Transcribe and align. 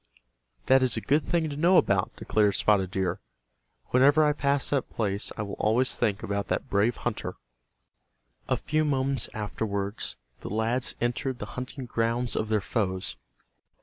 "That 0.65 0.81
is 0.81 0.97
a 0.97 0.99
good 0.99 1.21
thing 1.21 1.47
to 1.51 1.55
know 1.55 1.77
about," 1.77 2.15
declared 2.15 2.55
Spotted 2.55 2.89
Deer. 2.89 3.19
"Whenever 3.91 4.25
I 4.25 4.33
pass 4.33 4.71
that 4.71 4.89
place 4.89 5.31
I 5.37 5.43
will 5.43 5.55
always 5.59 5.95
think 5.95 6.23
about 6.23 6.47
that 6.47 6.71
brave 6.71 6.95
hunter." 7.05 7.35
A 8.49 8.57
few 8.57 8.83
moments 8.83 9.29
afterwards 9.35 10.15
the 10.39 10.49
lads 10.49 10.95
entered 10.99 11.37
the 11.37 11.45
hunting 11.53 11.85
grounds 11.85 12.35
of 12.35 12.49
their 12.49 12.61
foes. 12.61 13.15